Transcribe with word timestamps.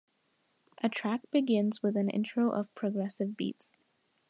A 0.81 0.89
track 0.89 1.21
begins 1.29 1.83
with 1.83 1.95
an 1.95 2.09
intro 2.09 2.49
of 2.51 2.73
progressive 2.73 3.37
beats. 3.37 3.71